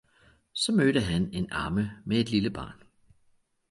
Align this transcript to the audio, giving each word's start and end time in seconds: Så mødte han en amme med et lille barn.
Så 0.53 0.71
mødte 0.71 1.01
han 1.01 1.29
en 1.33 1.49
amme 1.51 1.91
med 2.05 2.17
et 2.17 2.29
lille 2.29 2.49
barn. 2.49 2.83